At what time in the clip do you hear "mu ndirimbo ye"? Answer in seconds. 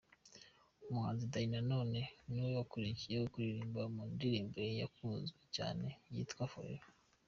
3.95-4.71